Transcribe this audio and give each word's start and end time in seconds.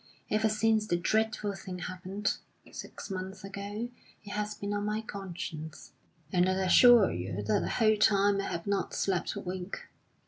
Ever 0.31 0.49
since 0.49 0.87
the 0.87 0.97
dreadful 0.97 1.53
thing 1.53 1.77
happened 1.77 2.37
six 2.71 3.11
months 3.11 3.43
ago 3.43 3.89
it 4.23 4.31
has 4.31 4.55
been 4.55 4.73
on 4.73 4.83
my 4.83 5.01
conscience, 5.01 5.91
and 6.33 6.49
I 6.49 6.53
assure 6.53 7.11
you 7.11 7.43
that 7.43 7.59
the 7.59 7.69
whole 7.69 7.97
time 7.97 8.41
I 8.41 8.47
have 8.47 8.65
not 8.65 8.95
slept 8.95 9.35
a 9.35 9.39
wink. 9.39 9.89